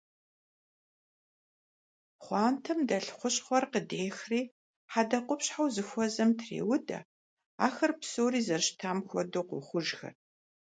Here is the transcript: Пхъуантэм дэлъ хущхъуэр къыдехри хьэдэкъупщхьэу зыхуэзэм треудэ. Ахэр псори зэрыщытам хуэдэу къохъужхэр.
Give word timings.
Пхъуантэм 2.19 2.79
дэлъ 2.87 3.11
хущхъуэр 3.17 3.65
къыдехри 3.71 4.41
хьэдэкъупщхьэу 4.91 5.67
зыхуэзэм 5.75 6.29
треудэ. 6.39 6.99
Ахэр 7.65 7.91
псори 7.99 8.39
зэрыщытам 8.47 8.97
хуэдэу 9.09 9.45
къохъужхэр. 9.49 10.13